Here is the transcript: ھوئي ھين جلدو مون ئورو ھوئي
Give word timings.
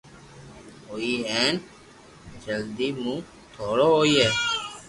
ھوئي 0.87 1.11
ھين 1.31 1.53
جلدو 2.43 2.87
مون 3.01 3.19
ئورو 3.59 3.87
ھوئي 3.99 4.23